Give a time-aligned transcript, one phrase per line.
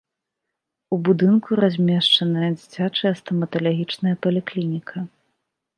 [0.95, 4.97] У будынку размешчаная дзіцячая стаматалагічная паліклініка.